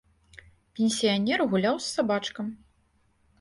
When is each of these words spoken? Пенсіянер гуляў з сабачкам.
Пенсіянер 0.79 1.39
гуляў 1.51 1.75
з 1.83 1.87
сабачкам. 1.99 2.49